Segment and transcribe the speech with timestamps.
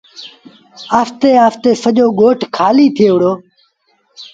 [0.99, 3.33] آهستي آهستي سڄو ڳوٺ کآليٚ ٿئي وُهڙو۔